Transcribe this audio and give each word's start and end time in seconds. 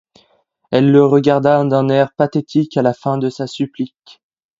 Elle 0.71 0.91
le 0.91 1.05
regarda 1.05 1.63
d'un 1.63 1.87
air 1.89 2.11
pathétique 2.15 2.75
à 2.75 2.81
la 2.81 2.95
fin 2.95 3.19
de 3.19 3.29
sa 3.29 3.45
supplique. 3.45 4.19